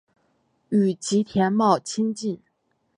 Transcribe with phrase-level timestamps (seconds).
[0.69, 2.41] 与吉田茂亲近。